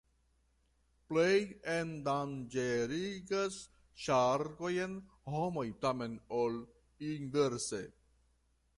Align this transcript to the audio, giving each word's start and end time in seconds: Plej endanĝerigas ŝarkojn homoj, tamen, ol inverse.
Plej 1.09 1.33
endanĝerigas 1.73 3.59
ŝarkojn 4.07 4.99
homoj, 5.37 5.69
tamen, 5.87 6.19
ol 6.43 6.61
inverse. 7.15 7.87